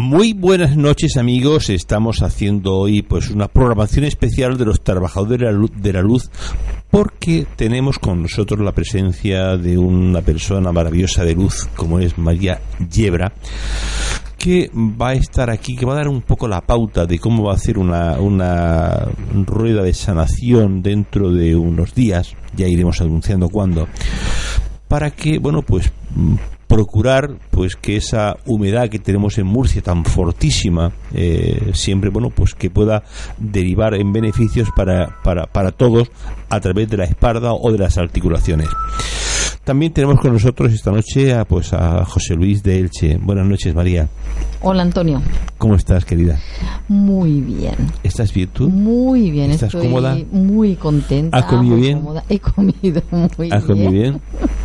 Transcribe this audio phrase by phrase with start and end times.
[0.00, 5.92] Muy buenas noches amigos, estamos haciendo hoy pues una programación especial de los trabajadores de
[5.92, 6.30] la luz,
[6.88, 12.60] porque tenemos con nosotros la presencia de una persona maravillosa de luz como es María
[12.88, 13.32] Yebra
[14.38, 17.42] que va a estar aquí, que va a dar un poco la pauta de cómo
[17.42, 19.08] va a hacer una, una
[19.46, 23.88] rueda de sanación dentro de unos días, ya iremos anunciando cuándo,
[24.86, 25.90] para que, bueno, pues
[26.68, 32.54] procurar pues que esa humedad que tenemos en Murcia tan fortísima eh, siempre bueno pues
[32.54, 33.02] que pueda
[33.38, 36.10] derivar en beneficios para, para, para todos
[36.50, 38.68] a través de la espalda o de las articulaciones
[39.68, 43.18] también tenemos con nosotros esta noche a, pues a José Luis de Elche.
[43.18, 44.08] Buenas noches, María.
[44.62, 45.20] Hola, Antonio.
[45.58, 46.38] ¿Cómo estás, querida?
[46.88, 47.74] Muy bien.
[48.02, 48.70] ¿Estás bien tú?
[48.70, 49.50] Muy bien.
[49.50, 50.16] ¿Estás Estoy cómoda?
[50.32, 51.36] Muy contenta.
[51.36, 51.98] ¿Has comido bien?
[51.98, 52.24] cómoda.
[52.30, 53.02] He comido
[53.38, 54.22] muy ¿Has comido bien?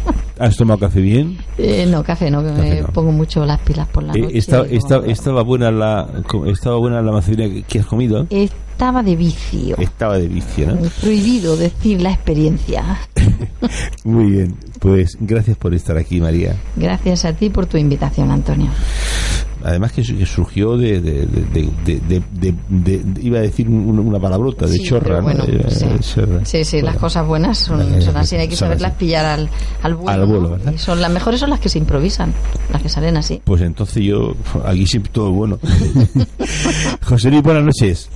[0.43, 1.37] ¿Has tomado café bien?
[1.57, 2.87] Eh, no, café no, que Café me no.
[2.89, 4.37] pongo mucho las pilas por la Eh, noche.
[4.37, 6.09] estaba, y estaba, como- estaba buena la
[6.47, 8.27] estaba buena la macedonia que has comido.
[8.29, 9.77] Estaba de vicio.
[9.77, 10.81] Estaba de vicio, ¿no?
[10.99, 12.83] Prohibido decir la experiencia.
[14.03, 14.57] Muy bien.
[14.79, 16.57] Pues gracias por estar aquí, María.
[16.75, 18.67] Gracias a ti por tu invitación, Antonio.
[19.63, 21.99] Además que, su- que surgió de, de, de, de- de-
[22.39, 25.85] de- de- de- iba a decir un- una palabrota de Sí, chorra, Eh, sí.
[26.13, 26.45] chorra.
[26.45, 28.99] Sí, sí, las cosas buenas son, son así, hay que son saberlas así.
[28.99, 29.49] pillar al,
[29.81, 30.11] al vuelo.
[30.11, 30.49] Al vuelo, ¿no?
[30.51, 30.73] ¿verdad?
[30.73, 32.33] Y son las mejores son las que se improvisan,
[32.71, 33.41] las que salen así.
[33.43, 34.33] Pues entonces yo,
[34.65, 35.59] aquí siempre todo bueno.
[37.05, 38.09] José Luis, buenas noches.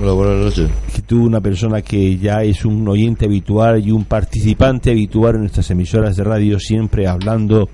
[0.00, 0.70] Hola, buenas noches.
[0.94, 5.40] Que tú, una persona que ya es un oyente habitual y un participante habitual en
[5.42, 7.68] nuestras emisoras de radio, siempre hablando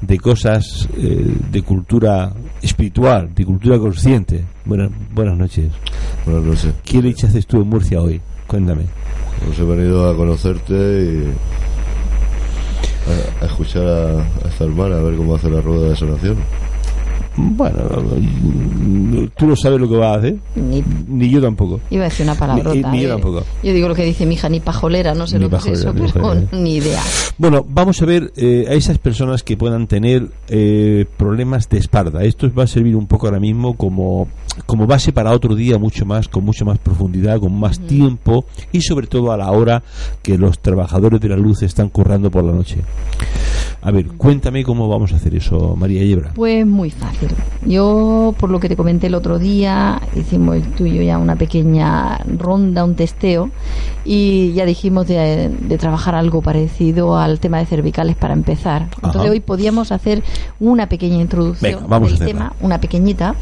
[0.00, 2.32] de cosas eh, de cultura
[2.62, 4.44] espiritual, de cultura consciente.
[4.64, 5.70] Buenas, buenas noches.
[6.24, 6.74] Buenas noches.
[6.84, 8.20] ¿Qué leche haces tú en Murcia hoy?
[8.46, 8.84] Cuéntame.
[9.44, 11.24] Pues he venido a conocerte y
[13.40, 16.36] a, a escuchar a, a esta hermana, a ver cómo hace la rueda de sanación.
[17.40, 17.80] Bueno,
[19.36, 21.80] tú no sabes lo que vas a hacer, Ni, ni yo tampoco.
[21.90, 22.90] iba a decir una palabrota.
[22.90, 23.12] Ni- ni yo ¿eh?
[23.12, 23.44] tampoco.
[23.62, 25.66] Yo digo lo que dice mi hija, ni pajolera, no sé Ni lo que es
[25.66, 26.48] eso, pero pajolera.
[26.52, 27.00] ni idea.
[27.38, 32.22] Bueno, vamos a ver eh, a esas personas que puedan tener eh, problemas de espalda.
[32.24, 34.28] Esto va a servir un poco ahora mismo como,
[34.66, 38.80] como base para otro día mucho más, con mucha más profundidad, con más tiempo y
[38.80, 39.82] sobre todo a la hora
[40.22, 42.78] que los trabajadores de la luz están currando por la noche.
[43.80, 46.32] A ver, cuéntame cómo vamos a hacer eso, María Yebra.
[46.34, 47.28] Pues muy fácil.
[47.64, 52.18] Yo, por lo que te comenté el otro día, hicimos el tuyo ya una pequeña
[52.26, 53.50] ronda, un testeo,
[54.04, 58.88] y ya dijimos de, de trabajar algo parecido al tema de cervicales para empezar.
[58.96, 59.30] Entonces Ajá.
[59.30, 60.22] hoy podíamos hacer
[60.60, 63.34] una pequeña introducción Venga, vamos del tema, una pequeñita,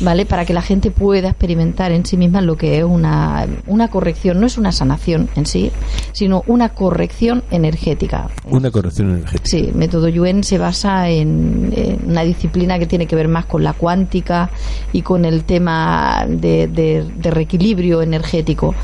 [0.00, 0.26] ¿vale?
[0.26, 4.40] Para que la gente pueda experimentar en sí misma lo que es una, una corrección,
[4.40, 5.72] no es una sanación en sí,
[6.12, 8.28] sino una corrección energética.
[8.44, 9.48] Una corrección energética.
[9.48, 13.72] Sí, método Yuen se basa en, una disciplina que tiene que ver más con la
[13.72, 14.50] cuántica
[14.92, 18.74] y con el tema de, de- reequilibrio energético.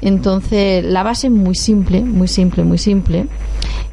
[0.00, 3.26] Entonces, la base es muy simple, muy simple, muy simple,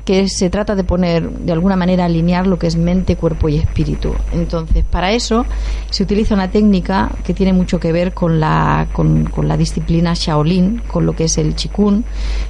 [0.04, 3.56] que se trata de poner, de alguna manera, alinear lo que es mente, cuerpo y
[3.56, 4.14] espíritu.
[4.34, 5.46] Entonces, para eso
[5.90, 10.14] se utiliza una técnica que tiene mucho que ver con la, con, con la disciplina
[10.14, 12.04] Shaolin, con lo que es el Qigong,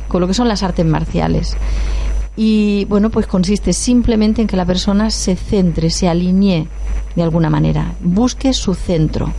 [0.07, 1.55] con lo que son las artes marciales.
[2.35, 6.67] Y bueno, pues consiste simplemente en que la persona se centre, se alinee
[7.15, 9.31] de alguna manera, busque su centro.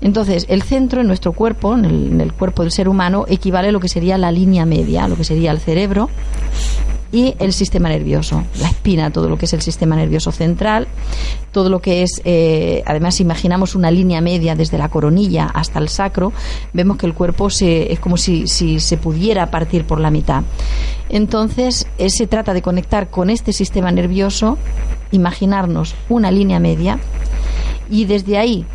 [0.00, 3.68] Entonces, el centro en nuestro cuerpo, en el, en el cuerpo del ser humano, equivale
[3.68, 6.10] a lo que sería la línea media, lo que sería el cerebro
[7.14, 10.88] y el sistema nervioso, la espina, todo lo que es el sistema nervioso central,
[11.52, 15.88] todo lo que es, eh, además, imaginamos una línea media desde la coronilla hasta el
[15.88, 16.32] sacro,
[16.72, 20.42] vemos que el cuerpo se, es como si, si se pudiera partir por la mitad.
[21.08, 24.58] Entonces, eh, se trata de conectar con este sistema nervioso,
[25.12, 26.98] imaginarnos una línea media
[27.88, 28.66] y desde ahí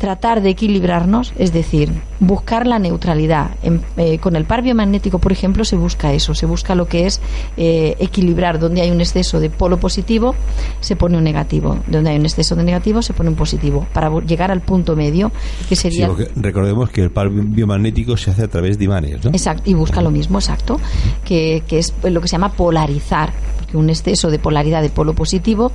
[0.00, 3.50] tratar de equilibrarnos, es decir, buscar la neutralidad.
[3.62, 7.04] En- eh, con el par biomagnético, por ejemplo, se busca eso, se busca lo que
[7.06, 7.20] es
[7.58, 8.58] eh, equilibrar.
[8.58, 10.34] Donde hay un exceso de polo positivo,
[10.80, 11.78] se pone un negativo.
[11.86, 13.86] Donde hay un exceso de negativo, se pone un positivo.
[13.92, 15.30] Para llegar al punto medio,
[15.68, 16.08] que sería...
[16.34, 19.30] recordemos que el par biomagnético se hace a través de imanes, ¿no?
[19.32, 20.80] Exacto, y busca lo mismo, exacto,
[21.26, 25.12] que, que es lo que se llama polarizar, porque un exceso de polaridad de polo
[25.12, 25.72] positivo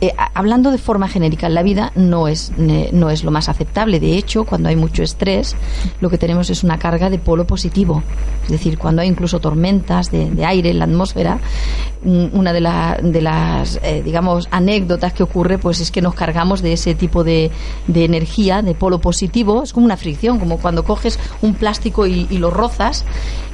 [0.00, 4.00] eh, hablando de forma genérica, en la vida no es, no es lo más aceptable.
[4.00, 5.56] De hecho, cuando hay mucho estrés,
[6.00, 8.02] lo que tenemos es una carga de polo positivo.
[8.44, 11.38] Es decir, cuando hay incluso tormentas de, aire en la atmósfera,
[12.04, 12.60] una de,
[13.10, 17.24] de las, eh, digamos, anécdotas que ocurre, pues es que nos cargamos de ese tipo
[17.24, 17.50] de,
[17.86, 19.62] de, energía, de polo positivo.
[19.62, 23.04] Es como una fricción, como cuando coges un plástico y, y lo rozas,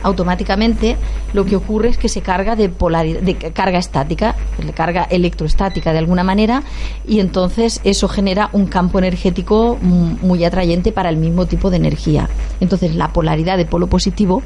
[0.03, 0.97] automáticamente
[1.33, 4.35] lo que ocurre es que se carga de, polaridad, de carga estática,
[4.65, 6.63] de carga electroestática de alguna manera,
[7.07, 12.29] y entonces eso genera un campo energético muy atrayente para el mismo tipo de energía.
[12.61, 14.43] Entonces la polaridad de polo positivo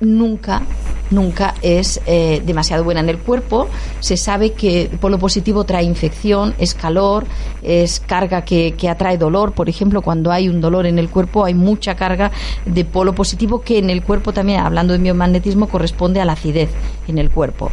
[0.00, 0.62] nunca
[1.10, 3.68] nunca es eh, demasiado buena en el cuerpo.
[4.00, 7.26] Se sabe que el polo positivo trae infección, es calor,
[7.62, 9.52] es carga que, que, atrae dolor.
[9.52, 12.30] Por ejemplo, cuando hay un dolor en el cuerpo hay mucha carga
[12.64, 16.70] de polo positivo que en el cuerpo también, hablando de biomagnetismo, corresponde a la acidez
[17.08, 17.70] en el cuerpo.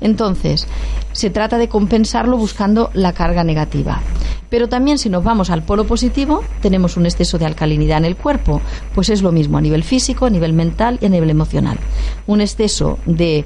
[0.00, 0.66] Entonces,
[1.12, 4.00] se trata de compensarlo buscando la carga negativa.
[4.50, 8.16] Pero también si nos vamos al polo positivo, tenemos un exceso de alcalinidad en el
[8.16, 8.60] cuerpo,
[8.94, 11.78] pues es lo mismo a nivel físico, a nivel mental y a nivel emocional.
[12.26, 13.44] Un exceso de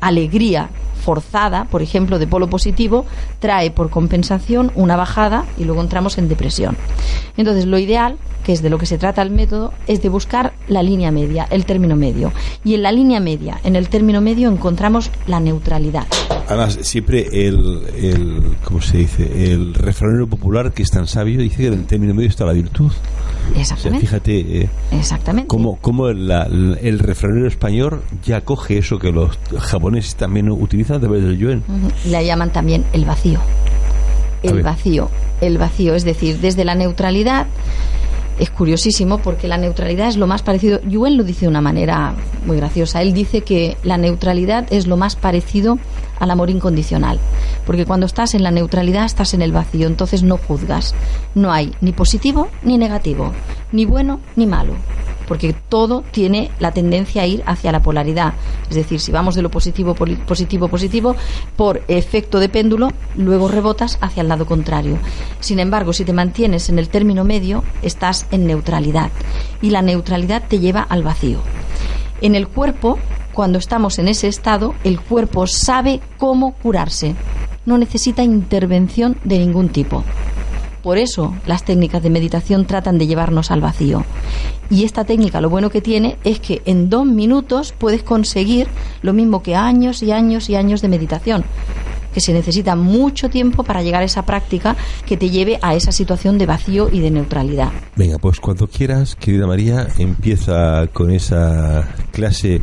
[0.00, 0.70] alegría
[1.06, 3.06] forzada, por ejemplo, de polo positivo,
[3.38, 6.76] trae por compensación una bajada y luego entramos en depresión.
[7.36, 10.52] Entonces, lo ideal, que es de lo que se trata el método, es de buscar
[10.66, 12.32] la línea media, el término medio.
[12.64, 16.06] Y en la línea media, en el término medio, encontramos la neutralidad.
[16.48, 19.52] Además, siempre el, el ¿cómo se dice?
[19.52, 22.52] El refranero popular que es tan sabio dice que en el término medio está la
[22.52, 22.92] virtud.
[23.56, 24.06] Exactamente.
[24.06, 25.48] fíjate eh, Exactamente.
[25.48, 31.22] cómo, cómo el refranero español ya coge eso que los japoneses también utilizan a través
[31.22, 31.62] del yuen.
[32.06, 33.40] La llaman también el vacío.
[34.42, 35.10] El vacío.
[35.40, 37.46] El vacío, es decir, desde la neutralidad
[38.38, 40.80] es curiosísimo porque la neutralidad es lo más parecido.
[40.82, 43.02] Yuen lo dice de una manera muy graciosa.
[43.02, 45.78] Él dice que la neutralidad es lo más parecido
[46.18, 47.18] al amor incondicional.
[47.64, 50.94] Porque cuando estás en la neutralidad estás en el vacío, entonces no juzgas.
[51.34, 53.32] No hay ni positivo ni negativo,
[53.72, 54.74] ni bueno ni malo
[55.26, 58.34] porque todo tiene la tendencia a ir hacia la polaridad.
[58.68, 61.16] Es decir, si vamos de lo positivo, positivo, positivo,
[61.56, 64.98] por efecto de péndulo, luego rebotas hacia el lado contrario.
[65.40, 69.10] Sin embargo, si te mantienes en el término medio, estás en neutralidad.
[69.62, 71.40] Y la neutralidad te lleva al vacío.
[72.20, 72.98] En el cuerpo,
[73.32, 77.14] cuando estamos en ese estado, el cuerpo sabe cómo curarse.
[77.66, 80.04] No necesita intervención de ningún tipo.
[80.86, 84.04] Por eso las técnicas de meditación tratan de llevarnos al vacío.
[84.70, 88.68] Y esta técnica lo bueno que tiene es que en dos minutos puedes conseguir
[89.02, 91.44] lo mismo que años y años y años de meditación
[92.14, 95.90] que se necesita mucho tiempo para llegar a esa práctica que te lleve a esa
[95.90, 97.72] situación de vacío y de neutralidad.
[97.94, 102.62] Venga, pues cuando quieras, querida María, empieza con esa clase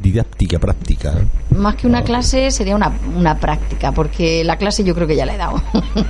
[0.00, 1.14] didáctica, práctica.
[1.56, 5.26] Más que una clase sería una, una práctica, porque la clase yo creo que ya
[5.26, 5.62] la he dado.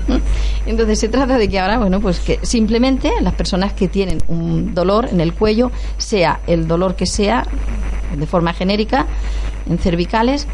[0.66, 4.74] Entonces se trata de que ahora, bueno, pues que simplemente las personas que tienen un
[4.74, 7.46] dolor en el cuello, sea el dolor que sea,
[8.16, 9.06] de forma genérica,
[9.68, 10.46] en cervicales,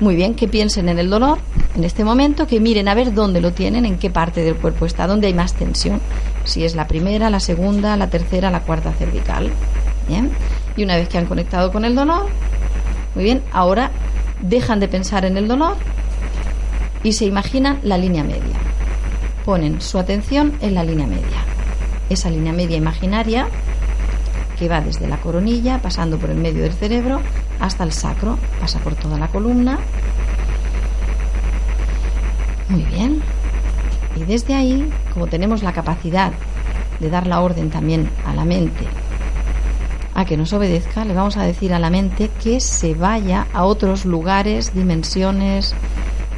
[0.00, 1.38] muy bien, que piensen en el dolor
[1.76, 4.86] en este momento, que miren a ver dónde lo tienen, en qué parte del cuerpo
[4.86, 6.00] está, dónde hay más tensión,
[6.44, 9.50] si es la primera, la segunda, la tercera, la cuarta cervical.
[10.08, 10.30] Bien.
[10.76, 12.26] Y una vez que han conectado con el dolor,
[13.14, 13.90] muy bien, ahora
[14.40, 15.76] dejan de pensar en el dolor
[17.02, 18.56] y se imaginan la línea media.
[19.44, 21.44] Ponen su atención en la línea media.
[22.08, 23.48] Esa línea media imaginaria
[24.58, 27.20] que va desde la coronilla, pasando por el medio del cerebro,
[27.58, 29.78] hasta el sacro, pasa por toda la columna.
[32.68, 33.22] Muy bien.
[34.16, 36.32] Y desde ahí, como tenemos la capacidad
[37.00, 38.86] de dar la orden también a la mente
[40.20, 43.64] a que nos obedezca, le vamos a decir a la mente que se vaya a
[43.64, 45.74] otros lugares, dimensiones,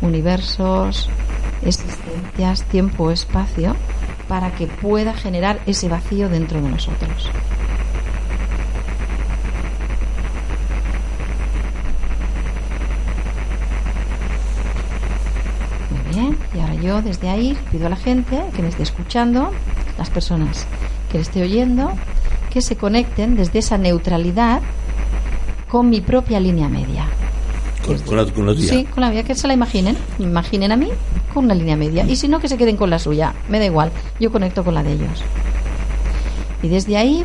[0.01, 1.11] universos,
[1.65, 3.75] existencias, tiempo, espacio,
[4.29, 7.29] para que pueda generar ese vacío dentro de nosotros.
[15.91, 19.51] Muy bien, y ahora yo desde ahí pido a la gente que me esté escuchando,
[19.99, 20.67] las personas
[21.11, 21.93] que le esté oyendo,
[22.53, 24.61] que se conecten desde esa neutralidad
[25.69, 27.07] con mi propia línea media.
[28.07, 29.97] Con, la, con Sí, con la mía, que se la imaginen.
[30.19, 30.89] Imaginen a mí
[31.33, 32.05] con una línea media.
[32.05, 33.33] Y si no, que se queden con la suya.
[33.49, 33.91] Me da igual.
[34.21, 35.23] Yo conecto con la de ellos.
[36.63, 37.25] Y desde ahí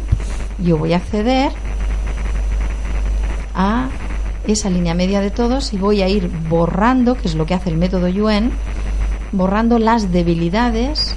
[0.60, 1.52] yo voy a acceder
[3.54, 3.90] a
[4.48, 7.70] esa línea media de todos y voy a ir borrando, que es lo que hace
[7.70, 8.52] el método Yuen,
[9.34, 11.16] borrando las debilidades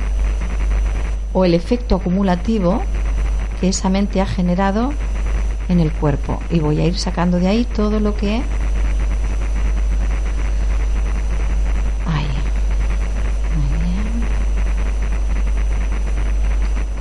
[1.32, 2.82] o el efecto acumulativo
[3.60, 4.92] que esa mente ha generado
[5.68, 6.40] en el cuerpo.
[6.50, 8.36] Y voy a ir sacando de ahí todo lo que...
[12.06, 12.26] Ahí.
[13.54, 14.24] Muy bien.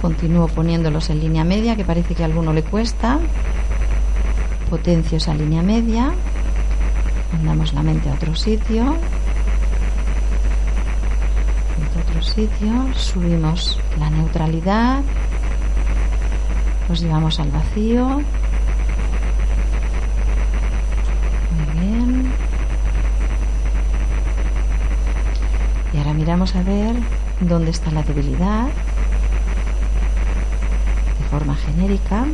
[0.01, 3.19] Continúo poniéndolos en línea media, que parece que a alguno le cuesta.
[4.69, 6.11] Potencio esa línea media.
[7.33, 8.83] Mandamos la mente a otro sitio.
[11.95, 12.93] A otro sitio.
[12.95, 15.01] Subimos la neutralidad.
[16.89, 18.07] Los llevamos al vacío.
[21.55, 22.31] Muy bien.
[25.93, 26.95] Y ahora miramos a ver
[27.41, 28.65] dónde está la debilidad
[31.19, 32.25] de forma genérica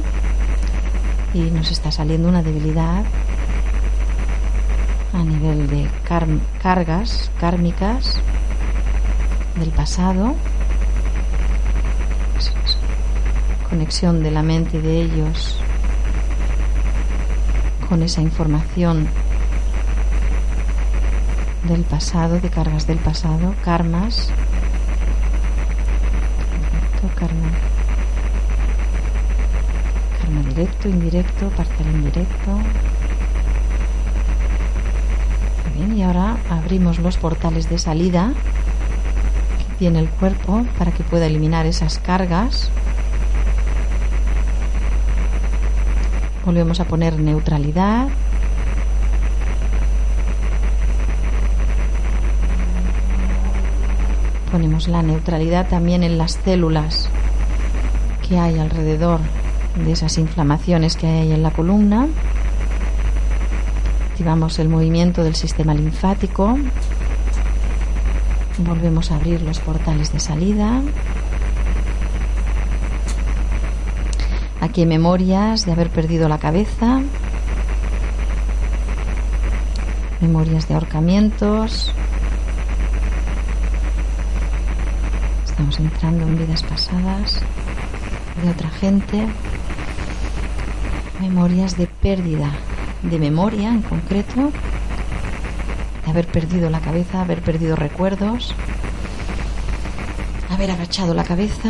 [1.34, 3.04] y nos está saliendo una debilidad
[5.14, 5.90] a nivel de
[6.62, 8.20] cargas kármicas
[9.60, 10.36] del pasado,
[13.75, 15.58] conexión de la mente de ellos
[17.89, 19.05] con esa información
[21.67, 24.32] del pasado, de cargas del pasado, karmas,
[27.20, 27.50] karma,
[30.22, 32.51] karma directo, indirecto, parcial indirecto.
[35.75, 38.32] bien, y ahora abrimos los portales de salida
[39.58, 42.70] que tiene el cuerpo para que pueda eliminar esas cargas.
[46.46, 48.08] Volvemos a poner neutralidad.
[54.56, 57.10] ponemos la neutralidad también en las células
[58.25, 59.20] que hay alrededor
[59.84, 62.08] de esas inflamaciones que hay en la columna.
[64.12, 66.58] Activamos el movimiento del sistema linfático.
[68.60, 70.82] Volvemos a abrir los portales de salida.
[74.65, 77.01] Aquí memorias de haber perdido la cabeza.
[80.19, 81.93] Memorias de ahorcamientos,
[85.45, 87.39] Estamos entrando en vidas pasadas
[88.41, 89.27] de otra gente.
[91.22, 92.50] Memorias de pérdida
[93.03, 94.51] de memoria en concreto.
[96.05, 98.55] De haber perdido la cabeza, haber perdido recuerdos.
[100.50, 101.69] Haber agachado la cabeza.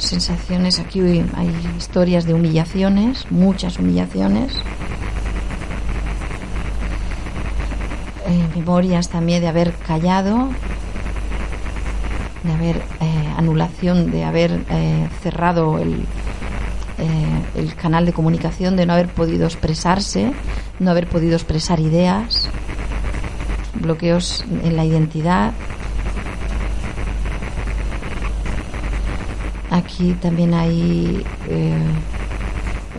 [0.00, 4.54] Sensaciones, aquí hay historias de humillaciones, muchas humillaciones.
[8.26, 10.48] Eh, memorias también de haber callado,
[12.42, 16.06] de haber eh, anulación, de haber eh, cerrado el,
[16.98, 20.32] eh, el canal de comunicación, de no haber podido expresarse,
[20.78, 22.48] no haber podido expresar ideas,
[23.74, 25.52] bloqueos en la identidad.
[30.00, 31.22] Aquí también hay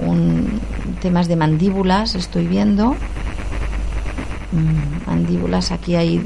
[0.06, 0.62] un,
[1.02, 2.92] temas de mandíbulas, estoy viendo.
[4.52, 6.24] Mm, mandíbulas, aquí hay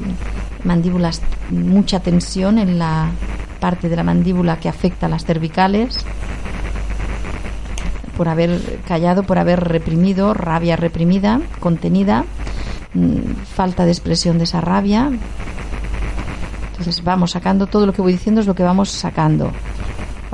[0.64, 3.08] mandíbulas mucha tensión en la
[3.58, 6.04] parte de la mandíbula que afecta a las cervicales
[8.14, 12.26] por haber callado, por haber reprimido, rabia reprimida, contenida,
[12.92, 15.10] mm, falta de expresión de esa rabia.
[16.68, 19.52] Entonces vamos sacando, todo lo que voy diciendo es lo que vamos sacando.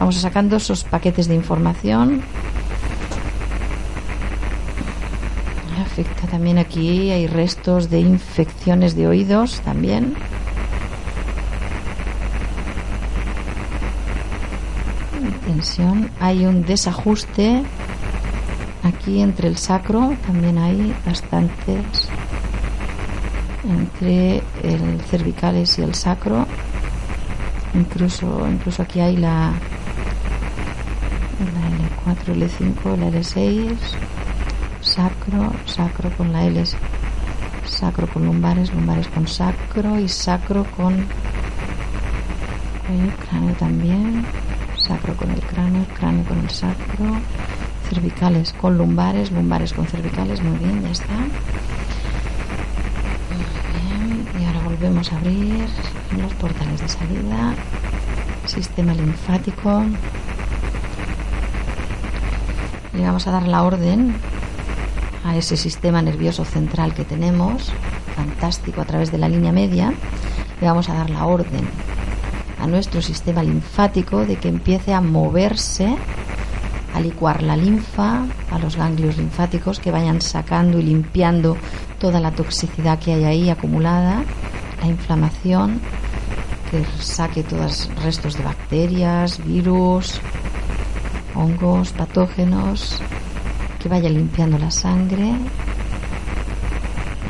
[0.02, 2.22] Vamos sacando esos paquetes de información.
[5.80, 10.16] Afecta también aquí, hay restos de infecciones de oídos también.
[16.18, 17.62] Hay un desajuste
[18.82, 22.08] aquí entre el sacro, también hay bastantes
[23.70, 26.48] entre el cervicales y el sacro.
[27.74, 29.52] Incluso, incluso aquí hay la,
[32.12, 33.76] la L4, L5, la L6,
[34.80, 36.62] sacro, sacro con la L,
[37.64, 41.06] sacro con lumbares, lumbares con sacro y sacro con
[43.28, 44.26] cráneo también
[44.76, 47.20] sacro con el cráneo, cráneo con el sacro,
[47.88, 51.14] cervicales con lumbares, lumbares con cervicales, muy bien, ya está.
[53.30, 55.66] Muy bien, y ahora volvemos a abrir
[56.20, 57.54] los portales de salida,
[58.46, 59.84] sistema linfático.
[62.94, 64.14] Le vamos a dar la orden
[65.24, 67.72] a ese sistema nervioso central que tenemos,
[68.14, 69.92] fantástico a través de la línea media,
[70.60, 71.68] le vamos a dar la orden
[72.60, 75.96] a nuestro sistema linfático de que empiece a moverse,
[76.94, 81.56] a licuar la linfa, a los ganglios linfáticos que vayan sacando y limpiando
[81.98, 84.22] toda la toxicidad que hay ahí acumulada,
[84.80, 85.80] la inflamación,
[86.70, 90.20] que saque todos restos de bacterias, virus,
[91.34, 93.00] hongos, patógenos,
[93.80, 95.34] que vaya limpiando la sangre.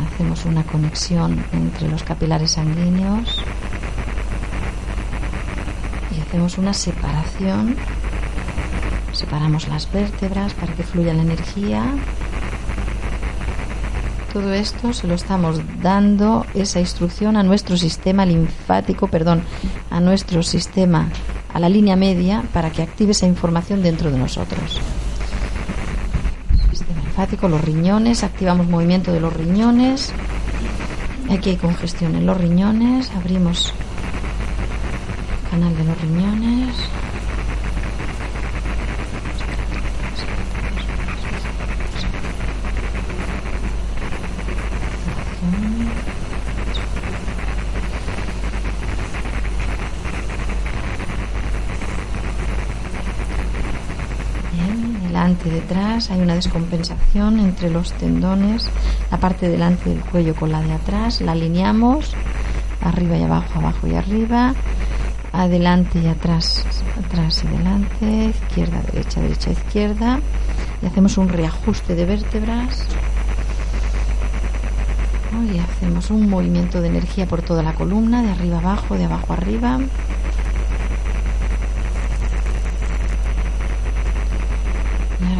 [0.06, 3.42] Hacemos una conexión entre los capilares sanguíneos
[6.32, 7.76] hacemos una separación.
[9.12, 11.84] Separamos las vértebras para que fluya la energía.
[14.32, 19.42] Todo esto se lo estamos dando esa instrucción a nuestro sistema linfático, perdón,
[19.90, 21.10] a nuestro sistema,
[21.52, 24.80] a la línea media, para que active esa información dentro de nosotros.
[26.70, 30.12] Sistema linfático, los riñones, activamos movimiento de los riñones.
[31.30, 33.72] Aquí hay congestión en los riñones, abrimos
[35.50, 36.74] canal de los riñones.
[55.50, 58.70] Detrás hay una descompensación entre los tendones,
[59.10, 62.14] la parte delante del cuello con la de atrás, la alineamos
[62.80, 64.54] arriba y abajo, abajo y arriba,
[65.32, 66.64] adelante y atrás,
[66.98, 70.20] atrás y delante, izquierda, derecha, derecha, izquierda,
[70.82, 72.86] y hacemos un reajuste de vértebras.
[75.52, 79.32] Y hacemos un movimiento de energía por toda la columna, de arriba abajo, de abajo
[79.32, 79.78] arriba.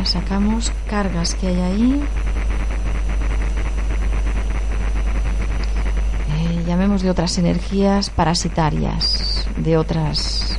[0.05, 2.03] Sacamos cargas que hay ahí.
[6.29, 10.59] Eh, llamemos de otras energías parasitarias, de otras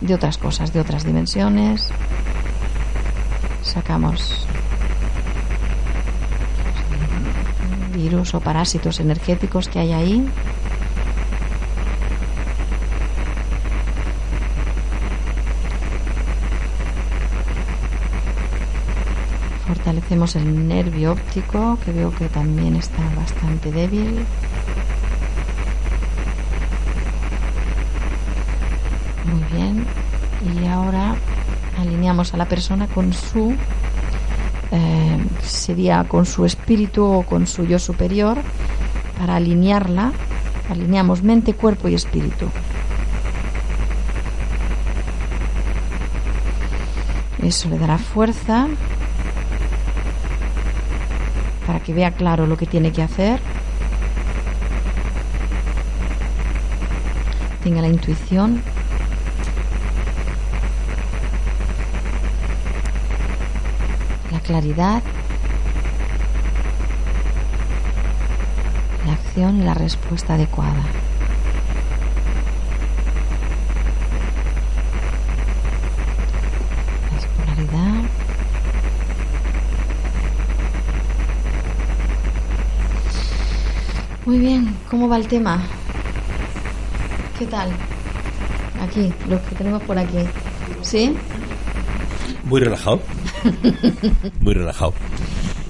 [0.00, 1.88] de otras cosas, de otras dimensiones.
[3.62, 4.46] Sacamos
[7.94, 10.28] virus o parásitos energéticos que hay ahí.
[20.06, 24.24] Fortalecemos el nervio óptico, que veo que también está bastante débil.
[29.24, 29.84] Muy bien.
[30.54, 31.16] Y ahora
[31.76, 33.56] alineamos a la persona con su
[34.70, 38.38] eh, sería con su espíritu o con su yo superior
[39.18, 40.12] para alinearla
[40.70, 42.48] alineamos mente, cuerpo y espíritu
[47.42, 48.66] eso le dará fuerza
[51.86, 53.38] que vea claro lo que tiene que hacer
[57.62, 58.60] tenga la intuición
[64.32, 65.02] la claridad,
[69.06, 70.82] la acción y la respuesta adecuada.
[84.36, 85.64] Muy bien, ¿cómo va el tema?
[87.38, 87.70] ¿Qué tal?
[88.82, 90.18] Aquí, los que tenemos por aquí.
[90.82, 91.16] ¿Sí?
[92.44, 93.00] Muy relajado.
[94.40, 94.92] Muy relajado.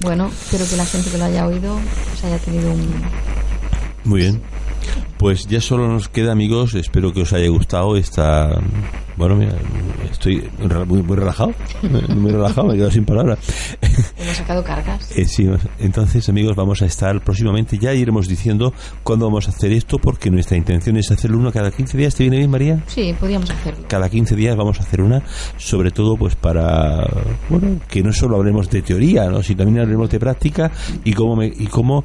[0.01, 3.03] Bueno, espero que la gente que lo haya oído pues haya tenido un...
[4.03, 4.41] Muy bien.
[5.17, 8.49] Pues ya solo nos queda, amigos, espero que os haya gustado esta...
[9.15, 9.55] Bueno, mira,
[10.11, 10.45] estoy
[10.87, 11.53] muy, muy relajado,
[12.09, 13.39] muy relajado, me he quedado sin palabras.
[14.17, 15.11] Hemos sacado cargas.
[15.15, 19.71] Eh, sí, entonces, amigos, vamos a estar próximamente, ya iremos diciendo cuándo vamos a hacer
[19.71, 22.15] esto, porque nuestra intención es hacerlo uno cada 15 días.
[22.15, 22.83] ¿Te viene bien, María?
[22.87, 23.85] Sí, podríamos hacerlo.
[23.87, 25.23] Cada 15 días vamos a hacer una,
[25.57, 27.07] sobre todo pues para,
[27.49, 29.41] bueno, que no solo hablemos de teoría, ¿no?
[29.43, 30.71] sino también hablemos de práctica
[31.03, 32.03] y cómo, me, y cómo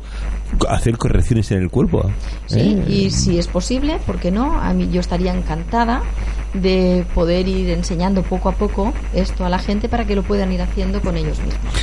[0.68, 2.10] hacer correcciones en el cuerpo.
[2.46, 2.84] Sí, ¿eh?
[2.88, 4.58] y si es posible, ¿por qué no?
[4.58, 6.02] A mí yo estaría encantada
[6.54, 10.52] de poder ir enseñando poco a poco esto a la gente para que lo puedan
[10.52, 11.74] ir haciendo con ellos mismos.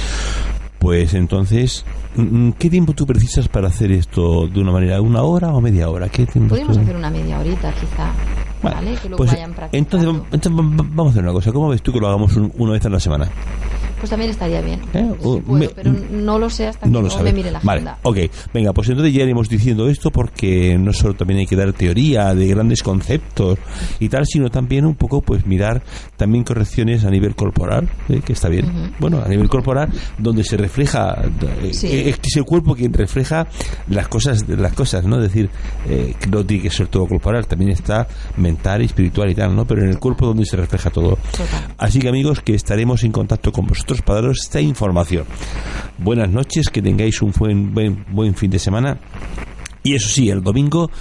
[0.79, 1.85] Pues entonces,
[2.15, 5.01] mm, ¿qué tiempo tú precisas para hacer esto de una manera?
[5.01, 6.07] ¿Una hora o media hora?
[6.09, 8.11] ¿Qué tiempo Podríamos tú- hacer una media horita quizá,
[8.63, 8.91] Vale, ¿vale?
[8.95, 11.51] Que luego pues, vayan entonces, entonces vamos a hacer una cosa.
[11.51, 13.27] ¿Cómo ves tú que lo hagamos un- una vez a la semana?
[13.99, 14.79] Pues también estaría bien.
[14.93, 15.05] ¿Eh?
[15.09, 17.51] Sí O puedo, me- pero no lo sé hasta No que lo no me mire
[17.51, 17.99] la Vale, agenda.
[18.03, 18.17] ok.
[18.53, 22.33] Venga, pues entonces ya iremos diciendo esto porque no solo también hay que dar teoría
[22.33, 23.59] de grandes conceptos
[23.99, 25.81] y tal, sino también un poco pues mirar
[26.17, 28.21] también correcciones a nivel corporal, ¿eh?
[28.25, 28.93] que está bien.
[28.99, 31.15] Bueno, a nivel corporal donde se refleja
[31.63, 31.87] eh, Sí.
[31.87, 33.47] eh, es el cuerpo quien refleja
[33.89, 35.17] las cosas las cosas, ¿no?
[35.17, 35.49] Es decir,
[35.87, 38.07] eh, que no tiene que ser todo corporal, también está
[38.37, 39.65] mental, espiritual y tal, ¿no?
[39.65, 41.17] Pero en el cuerpo donde se refleja todo.
[41.31, 41.73] Total.
[41.77, 45.25] Así que amigos, que estaremos en contacto con vosotros para daros esta información.
[45.97, 48.97] Buenas noches, que tengáis un buen, buen, buen fin de semana.
[49.81, 50.91] Y eso sí, el domingo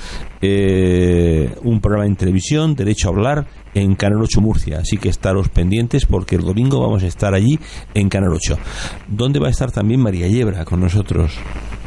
[0.40, 4.79] eh, un programa en televisión, Derecho a Hablar, en Canal 8 Murcia.
[4.79, 7.59] Así que estaros pendientes porque el domingo vamos a estar allí
[7.94, 8.57] en Canal 8.
[9.09, 11.33] ¿Dónde va a estar también María Yebra con nosotros?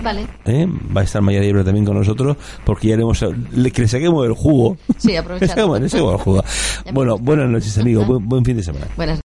[0.03, 0.25] Vale.
[0.45, 0.67] ¿eh?
[0.95, 2.35] Va a estar Maya Libre también con nosotros
[2.65, 4.75] porque ya haremos le, que le saquemos el jugo.
[4.97, 5.09] Sí.
[5.39, 6.43] Le saquemos- el jugo.
[6.93, 8.05] Bueno, buenas noches, amigos.
[8.07, 8.87] Buen, buen fin de semana.
[8.97, 9.21] Buenas ¿No